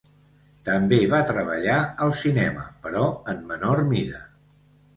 També 0.69 0.97
va 1.11 1.19
treballar 1.31 1.75
al 2.07 2.15
cinema, 2.23 2.65
però 2.87 3.07
en 3.35 3.47
menor 3.53 3.87
mida. 3.95 4.27